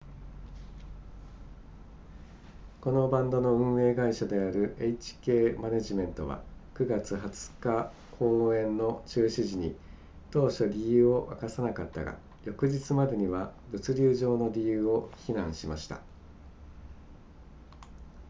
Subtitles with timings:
[2.81, 6.41] このバンドの運営会社である hk マネジメントは
[6.73, 9.75] 9月20日公演の中止時に
[10.31, 15.99] 当初理由を明かさなかったが翌日までには物流上の理由を非難しました